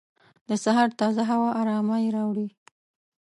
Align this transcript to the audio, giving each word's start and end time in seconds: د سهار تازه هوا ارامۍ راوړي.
د 0.47 0.49
سهار 0.63 0.89
تازه 0.99 1.23
هوا 1.31 1.49
ارامۍ 1.61 2.05
راوړي. 2.15 2.47